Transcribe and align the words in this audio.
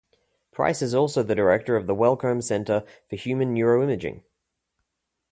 Price 0.51 0.81
is 0.81 0.95
also 0.95 1.21
Director 1.21 1.75
of 1.75 1.85
the 1.85 1.93
Wellcome 1.93 2.41
Centre 2.41 2.83
for 3.07 3.17
Human 3.17 3.53
Neuroimaging. 3.53 4.23